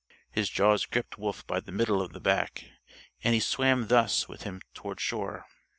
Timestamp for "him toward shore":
4.41-5.45